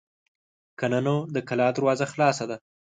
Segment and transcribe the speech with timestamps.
[0.79, 2.55] که نه نو د کلا دروازه خلاصه ده.